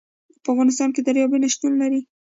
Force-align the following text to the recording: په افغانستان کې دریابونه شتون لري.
په 0.43 0.47
افغانستان 0.53 0.89
کې 0.93 1.01
دریابونه 1.07 1.45
شتون 1.53 1.73
لري. 1.81 2.01